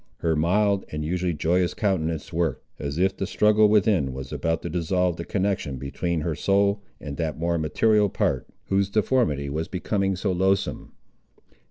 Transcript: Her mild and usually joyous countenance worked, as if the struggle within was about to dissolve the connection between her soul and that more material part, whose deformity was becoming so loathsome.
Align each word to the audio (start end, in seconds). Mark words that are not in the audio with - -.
Her 0.17 0.35
mild 0.35 0.83
and 0.89 1.05
usually 1.05 1.35
joyous 1.35 1.75
countenance 1.75 2.33
worked, 2.33 2.65
as 2.79 2.97
if 2.97 3.15
the 3.15 3.27
struggle 3.27 3.69
within 3.69 4.13
was 4.13 4.33
about 4.33 4.63
to 4.63 4.69
dissolve 4.71 5.15
the 5.17 5.25
connection 5.25 5.77
between 5.77 6.21
her 6.21 6.33
soul 6.33 6.81
and 6.99 7.17
that 7.17 7.37
more 7.37 7.59
material 7.59 8.09
part, 8.09 8.47
whose 8.65 8.89
deformity 8.89 9.47
was 9.47 9.67
becoming 9.67 10.15
so 10.15 10.31
loathsome. 10.31 10.93